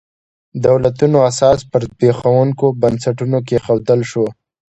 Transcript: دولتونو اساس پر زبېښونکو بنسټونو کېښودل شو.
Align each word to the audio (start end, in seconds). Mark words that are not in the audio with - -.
دولتونو 0.65 1.17
اساس 1.29 1.59
پر 1.71 1.81
زبېښونکو 1.91 2.67
بنسټونو 2.81 3.37
کېښودل 3.47 4.01
شو. 4.11 4.25